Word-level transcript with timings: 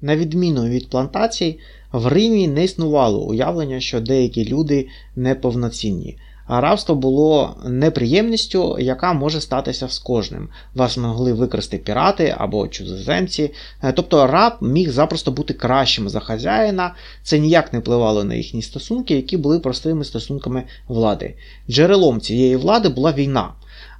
На 0.00 0.16
відміну 0.16 0.64
від 0.68 0.90
плантацій, 0.90 1.58
в 1.92 2.06
Римі 2.06 2.48
не 2.48 2.64
існувало 2.64 3.24
уявлення, 3.24 3.80
що 3.80 4.00
деякі 4.00 4.48
люди 4.48 4.88
неповноцінні. 5.16 6.16
А 6.46 6.60
рабство 6.60 6.94
було 6.94 7.56
неприємністю, 7.64 8.78
яка 8.78 9.12
може 9.12 9.40
статися 9.40 9.88
з 9.88 9.98
кожним. 9.98 10.48
Вас 10.74 10.96
могли 10.96 11.32
викрасти 11.32 11.78
пірати 11.78 12.34
або 12.38 12.68
чужоземці. 12.68 13.50
Е, 13.82 13.92
тобто 13.92 14.26
раб 14.26 14.52
міг 14.60 14.90
запросто 14.90 15.30
бути 15.30 15.54
кращим 15.54 16.08
за 16.08 16.20
хазяїна, 16.20 16.94
це 17.22 17.38
ніяк 17.38 17.72
не 17.72 17.78
впливало 17.78 18.24
на 18.24 18.34
їхні 18.34 18.62
стосунки, 18.62 19.14
які 19.14 19.36
були 19.36 19.60
простими 19.60 20.04
стосунками 20.04 20.62
влади. 20.88 21.34
Джерелом 21.70 22.20
цієї 22.20 22.56
влади 22.56 22.88
була 22.88 23.12
війна. 23.12 23.52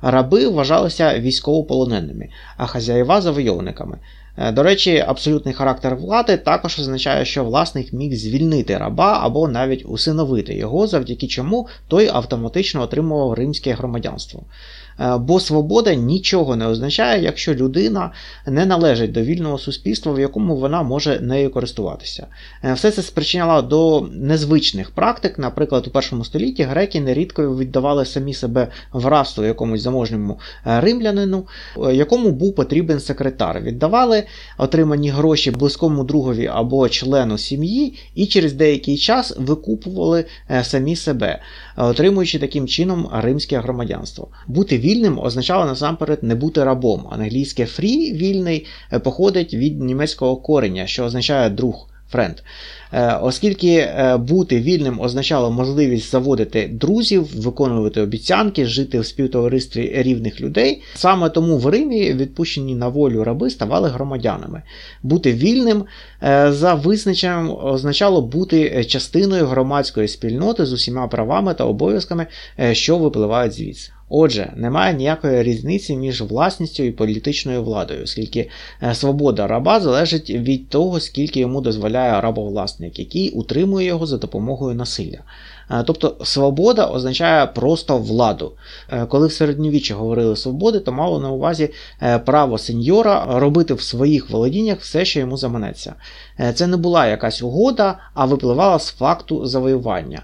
Раби 0.02 0.48
вважалися 0.48 1.18
військовополоненими, 1.18 2.28
а 2.56 2.66
хазяїва 2.66 3.20
завойовниками. 3.20 3.98
Е, 4.38 4.52
до 4.52 4.62
речі, 4.62 5.04
абсолютний 5.06 5.54
характер 5.54 5.96
влади 5.96 6.36
також 6.36 6.78
означає, 6.78 7.24
що 7.24 7.44
власник 7.44 7.92
міг 7.92 8.14
звільнити 8.14 8.78
раба 8.78 9.18
або 9.22 9.48
навіть 9.48 9.84
усиновити 9.86 10.54
його, 10.54 10.86
завдяки 10.86 11.26
чому 11.26 11.68
той 11.88 12.08
автоматично 12.08 12.82
отримував 12.82 13.32
римське 13.34 13.72
громадянство. 13.72 14.42
Е, 15.00 15.16
бо 15.16 15.40
свобода 15.40 15.94
нічого 15.94 16.56
не 16.56 16.66
означає, 16.66 17.22
якщо 17.22 17.54
людина 17.54 18.12
не 18.46 18.66
належить 18.66 19.12
до 19.12 19.22
вільного 19.22 19.58
суспільства, 19.58 20.12
в 20.12 20.20
якому 20.20 20.56
вона 20.56 20.82
може 20.82 21.20
нею 21.20 21.50
користуватися. 21.50 22.26
Е, 22.64 22.72
все 22.72 22.90
це 22.90 23.02
спричиняло 23.02 23.62
до 23.62 24.08
незвичних 24.12 24.90
практик. 24.90 25.38
Наприклад, 25.38 25.86
у 25.86 25.90
першому 25.90 26.24
столітті 26.24 26.62
греки 26.62 27.00
нерідко 27.00 27.56
віддавали 27.56 28.04
самі 28.04 28.34
себе 28.34 28.68
в 28.92 29.06
рабство 29.06 29.44
якомусь 29.44 29.82
заможному 29.82 30.38
римлянину, 30.64 31.46
якому 31.92 32.30
був 32.30 32.54
потрібен 32.54 33.00
секретар. 33.00 33.60
Віддавали 33.60 34.25
отримані 34.58 35.10
гроші 35.10 35.50
близькому 35.50 36.04
другові 36.04 36.46
або 36.46 36.88
члену 36.88 37.38
сім'ї, 37.38 37.94
і 38.14 38.26
через 38.26 38.52
деякий 38.52 38.96
час 38.98 39.34
викупували 39.38 40.24
самі 40.62 40.96
себе, 40.96 41.40
отримуючи 41.76 42.38
таким 42.38 42.68
чином 42.68 43.08
римське 43.12 43.58
громадянство. 43.58 44.28
Бути 44.46 44.78
вільним 44.78 45.18
означало 45.18 45.64
насамперед 45.64 46.22
не 46.22 46.34
бути 46.34 46.64
рабом. 46.64 47.08
Англійське 47.10 47.66
фрі 47.66 48.12
вільний 48.12 48.66
е, 48.92 48.98
походить 48.98 49.54
від 49.54 49.80
німецького 49.80 50.36
кореня, 50.36 50.86
що 50.86 51.04
означає 51.04 51.50
друг. 51.50 51.88
Френд. 52.10 52.36
Оскільки 53.20 53.76
е, 53.76 54.16
бути 54.16 54.60
вільним 54.60 55.00
означало 55.00 55.50
можливість 55.50 56.10
заводити 56.10 56.68
друзів, 56.72 57.42
виконувати 57.42 58.00
обіцянки, 58.00 58.66
жити 58.66 59.00
в 59.00 59.06
співтоваристві 59.06 59.92
рівних 59.96 60.40
людей, 60.40 60.82
саме 60.94 61.30
тому 61.30 61.58
в 61.58 61.66
Римі 61.66 62.12
відпущені 62.12 62.74
на 62.74 62.88
волю 62.88 63.24
раби 63.24 63.50
ставали 63.50 63.88
громадянами. 63.88 64.62
Бути 65.02 65.32
вільним 65.32 65.84
е, 66.22 66.52
за 66.52 66.74
визначенням 66.74 67.56
означало 67.62 68.22
бути 68.22 68.84
частиною 68.84 69.46
громадської 69.46 70.08
спільноти 70.08 70.66
з 70.66 70.72
усіма 70.72 71.08
правами 71.08 71.54
та 71.54 71.64
обов'язками, 71.64 72.26
що 72.72 72.98
випливають 72.98 73.52
звідси. 73.52 73.92
Отже, 74.08 74.52
немає 74.56 74.94
ніякої 74.94 75.42
різниці 75.42 75.96
між 75.96 76.22
власністю 76.22 76.82
і 76.82 76.90
політичною 76.90 77.62
владою, 77.62 78.02
оскільки 78.04 78.50
е, 78.82 78.94
свобода 78.94 79.46
раба 79.46 79.80
залежить 79.80 80.30
від 80.30 80.68
того, 80.68 81.00
скільки 81.00 81.40
йому 81.40 81.60
дозволяє 81.60 82.20
рабовласник, 82.20 82.98
який 82.98 83.30
утримує 83.30 83.86
його 83.86 84.06
за 84.06 84.18
допомогою 84.18 84.74
насилля. 84.74 85.18
Е, 85.70 85.82
тобто 85.86 86.16
свобода 86.24 86.86
означає 86.86 87.46
просто 87.46 87.98
владу. 87.98 88.52
Е, 88.88 89.06
коли 89.06 89.26
в 89.26 89.32
середньовіччі 89.32 89.94
говорили 89.94 90.36
свободи, 90.36 90.80
то 90.80 90.92
мало 90.92 91.20
на 91.20 91.30
увазі 91.30 91.70
право 92.24 92.58
сеньора 92.58 93.26
робити 93.40 93.74
в 93.74 93.80
своїх 93.80 94.30
володіннях 94.30 94.80
все, 94.80 95.04
що 95.04 95.20
йому 95.20 95.36
заманеться. 95.36 95.94
Це 96.54 96.66
не 96.66 96.76
була 96.76 97.06
якась 97.06 97.42
угода, 97.42 97.98
а 98.14 98.26
випливала 98.26 98.78
з 98.78 98.90
факту 98.90 99.46
завоювання. 99.46 100.22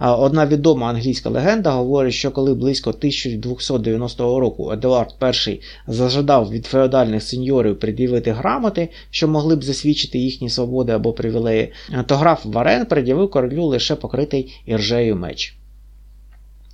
Одна 0.00 0.46
відома 0.46 0.88
англійська 0.88 1.30
легенда 1.30 1.70
говорить, 1.70 2.14
що 2.14 2.30
коли 2.30 2.54
близько 2.54 2.90
1290 2.90 4.40
року 4.40 4.72
Едуард 4.72 5.14
І 5.48 5.60
зажадав 5.86 6.50
від 6.50 6.66
феодальних 6.66 7.22
сеньорів 7.22 7.78
пред'явити 7.78 8.32
грамоти, 8.32 8.88
що 9.10 9.28
могли 9.28 9.56
б 9.56 9.64
засвідчити 9.64 10.18
їхні 10.18 10.50
свободи 10.50 10.92
або 10.92 11.12
привілеї, 11.12 11.72
то 12.06 12.16
граф 12.16 12.44
Варен 12.44 12.86
пред'явив 12.86 13.30
королю 13.30 13.64
лише 13.64 13.96
покритий 13.96 14.52
іржею 14.66 15.16
меч. 15.16 15.59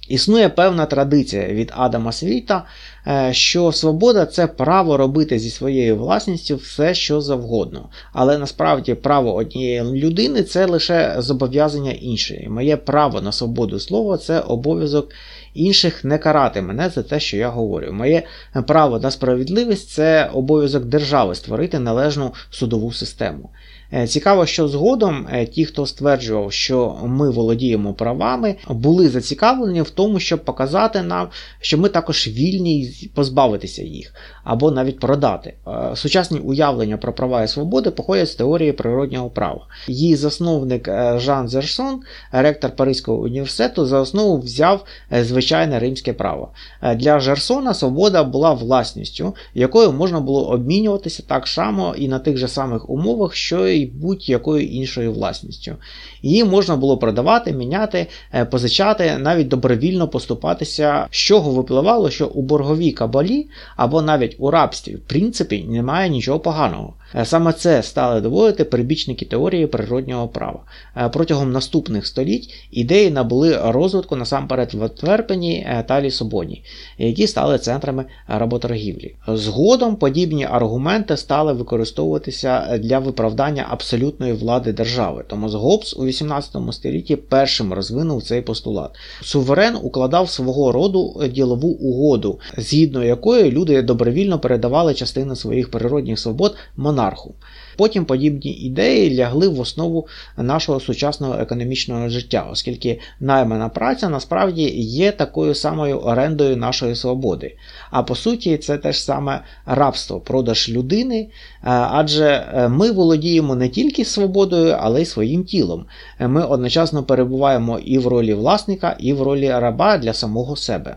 Існує 0.08 0.48
певна 0.48 0.86
традиція 0.86 1.46
від 1.46 1.72
Адама 1.76 2.12
Світа, 2.12 2.64
е, 3.06 3.28
що 3.32 3.72
свобода 3.72 4.26
це 4.26 4.46
право 4.46 4.96
робити 4.96 5.38
зі 5.38 5.50
своєю 5.50 5.96
власністю 5.96 6.56
все, 6.56 6.94
що 6.94 7.20
завгодно. 7.20 7.88
Але 8.12 8.38
насправді 8.38 8.94
право 8.94 9.34
однієї 9.34 9.82
людини 9.82 10.42
це 10.42 10.66
лише 10.66 11.14
зобов'язання 11.18 11.90
іншої. 11.90 12.48
Моє 12.48 12.76
право 12.76 13.20
на 13.20 13.32
свободу 13.32 13.80
слова 13.80 14.18
це 14.18 14.40
обов'язок 14.40 15.08
інших 15.54 16.04
не 16.04 16.18
карати 16.18 16.62
мене 16.62 16.90
за 16.90 17.02
те, 17.02 17.20
що 17.20 17.36
я 17.36 17.48
говорю. 17.48 17.92
Моє 17.92 18.22
право 18.66 18.98
на 18.98 19.10
справедливість 19.10 19.90
це 19.90 20.30
обов'язок 20.32 20.84
держави 20.84 21.34
створити 21.34 21.78
належну 21.78 22.34
судову 22.50 22.92
систему. 22.92 23.50
Е, 23.92 24.06
цікаво, 24.06 24.46
що 24.46 24.68
згодом 24.68 25.26
е, 25.32 25.46
ті, 25.46 25.64
хто 25.64 25.86
стверджував, 25.86 26.52
що 26.52 26.96
ми 27.04 27.30
володіємо 27.30 27.94
правами, 27.94 28.56
були 28.68 29.08
зацікавлені 29.08 29.82
в 29.82 29.90
тому, 29.90 30.20
щоб 30.20 30.44
показати 30.44 31.02
нам, 31.02 31.28
що 31.60 31.78
ми 31.78 31.88
також 31.88 32.28
вільні 32.28 32.90
позбавитися 33.14 33.82
їх 33.82 34.14
або 34.44 34.70
навіть 34.70 35.00
продати. 35.00 35.54
Е, 35.66 35.96
сучасні 35.96 36.38
уявлення 36.38 36.96
про 36.96 37.12
права 37.12 37.42
і 37.42 37.48
свободи 37.48 37.90
походять 37.90 38.30
з 38.30 38.34
теорії 38.34 38.72
природнього 38.72 39.30
права. 39.30 39.66
Її 39.88 40.16
засновник 40.16 40.88
Жан 41.16 41.48
Зерсон, 41.48 42.00
ректор 42.32 42.76
Паризького 42.76 43.18
університету, 43.18 43.86
за 43.86 44.00
основу 44.00 44.38
взяв 44.38 44.84
звичайне 45.22 45.78
римське 45.78 46.12
право. 46.12 46.48
Для 46.96 47.20
Жерсона 47.20 47.74
свобода 47.74 48.24
була 48.24 48.52
власністю, 48.52 49.34
якою 49.54 49.92
можна 49.92 50.20
було 50.20 50.48
обмінюватися 50.48 51.22
так 51.26 51.48
само 51.48 51.94
і 51.98 52.08
на 52.08 52.18
тих 52.18 52.36
же 52.36 52.48
самих 52.48 52.90
умовах, 52.90 53.34
що 53.34 53.66
й 53.66 53.75
будь-якою 53.84 54.66
іншою 54.66 55.12
власністю. 55.12 55.76
Її 56.22 56.44
можна 56.44 56.76
було 56.76 56.98
продавати, 56.98 57.52
міняти, 57.52 58.06
е, 58.34 58.44
позичати, 58.44 59.18
навіть 59.18 59.48
добровільно 59.48 60.08
поступатися, 60.08 61.06
з 61.10 61.16
чого 61.16 61.50
випливало, 61.50 62.10
що 62.10 62.26
у 62.26 62.42
борговій 62.42 62.92
кабалі 62.92 63.46
або 63.76 64.02
навіть 64.02 64.36
у 64.38 64.50
рабстві, 64.50 64.94
в 64.94 65.00
принципі, 65.00 65.64
немає 65.68 66.10
нічого 66.10 66.40
поганого. 66.40 66.94
Е, 67.14 67.24
саме 67.24 67.52
це 67.52 67.82
стали 67.82 68.20
доводити 68.20 68.64
прибічники 68.64 69.24
теорії 69.24 69.66
природнього 69.66 70.28
права. 70.28 70.60
Е, 70.96 71.08
протягом 71.08 71.52
наступних 71.52 72.06
століть 72.06 72.54
ідеї 72.70 73.10
набули 73.10 73.58
розвитку 73.64 74.16
насамперед 74.16 74.74
в 74.74 74.82
Антверпені 74.82 75.68
та 75.88 76.00
Лісобоні, 76.00 76.62
які 76.98 77.26
стали 77.26 77.58
центрами 77.58 78.04
работоргівлі. 78.28 79.14
Згодом 79.28 79.96
подібні 79.96 80.44
аргументи 80.44 81.16
стали 81.16 81.52
використовуватися 81.52 82.78
для 82.78 82.98
виправдання 82.98 83.66
абсолютної 83.68 84.32
влади 84.32 84.72
держави. 84.72 85.24
Тому 85.26 85.48
Гоббс 85.48 85.96
у 85.96 86.04
18 86.04 86.56
столітті 86.72 87.16
першим 87.16 87.72
розвинув 87.72 88.22
цей 88.22 88.42
постулат. 88.42 88.90
Суверен 89.22 89.76
укладав 89.82 90.30
свого 90.30 90.72
роду 90.72 91.22
ділову 91.32 91.68
угоду, 91.68 92.40
згідно 92.56 93.04
якої 93.04 93.50
люди 93.50 93.82
добровільно 93.82 94.38
передавали 94.38 94.94
частину 94.94 95.36
своїх 95.36 95.70
природних 95.70 96.18
свобод 96.18 96.54
монарху. 96.96 97.34
Потім 97.76 98.04
подібні 98.04 98.50
ідеї 98.50 99.16
лягли 99.16 99.48
в 99.48 99.60
основу 99.60 100.06
нашого 100.36 100.80
сучасного 100.80 101.34
економічного 101.34 102.08
життя, 102.08 102.48
оскільки 102.52 103.00
наймана 103.20 103.68
праця 103.68 104.08
насправді 104.08 104.62
є 104.80 105.12
такою 105.12 105.54
самою 105.54 105.98
орендою 105.98 106.56
нашої 106.56 106.94
свободи. 106.94 107.56
А 107.90 108.02
по 108.02 108.14
суті, 108.14 108.56
це 108.56 108.78
теж 108.78 109.04
саме 109.04 109.40
рабство, 109.66 110.20
продаж 110.20 110.68
людини, 110.68 111.18
е, 111.18 111.28
адже 111.70 112.26
е, 112.26 112.68
ми 112.68 112.90
володіємо 112.90 113.54
не 113.54 113.68
тільки 113.68 114.04
свободою, 114.04 114.76
але 114.80 115.02
й 115.02 115.04
своїм 115.04 115.44
тілом. 115.44 115.86
Ми 116.20 116.44
одночасно 116.44 117.02
перебуваємо 117.02 117.78
і 117.78 117.98
в 117.98 118.06
ролі 118.06 118.34
власника, 118.34 118.96
і 118.98 119.12
в 119.12 119.22
ролі 119.22 119.48
раба 119.50 119.98
для 119.98 120.12
самого 120.12 120.56
себе. 120.56 120.96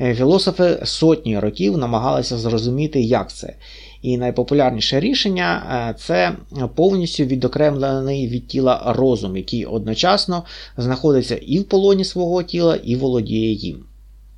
Е, 0.00 0.14
філософи 0.14 0.80
сотні 0.84 1.38
років 1.38 1.78
намагалися 1.78 2.38
зрозуміти, 2.38 3.00
як 3.00 3.32
це. 3.32 3.54
І 4.04 4.18
найпопулярніше 4.18 5.00
рішення 5.00 5.62
е, 5.90 5.94
це 5.98 6.32
повністю 6.74 7.24
відокремлений 7.24 8.28
від 8.28 8.46
тіла 8.46 8.82
розум, 8.86 9.36
який 9.36 9.64
одночасно 9.64 10.44
знаходиться 10.76 11.36
і 11.36 11.58
в 11.58 11.64
полоні 11.64 12.04
свого 12.04 12.42
тіла, 12.42 12.76
і 12.84 12.96
володіє 12.96 13.52
їм. 13.52 13.84